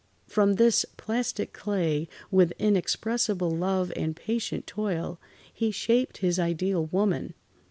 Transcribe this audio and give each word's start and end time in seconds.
From 0.25 0.53
this 0.55 0.83
plastic 0.97 1.53
clay, 1.53 2.07
with 2.31 2.53
inexpressible 2.57 3.51
love 3.51 3.93
and 3.95 4.15
patient 4.15 4.65
toil, 4.65 5.19
he 5.53 5.69
shaped 5.69 6.17
his 6.17 6.39
ideal 6.39 6.85
woman. 6.87 7.35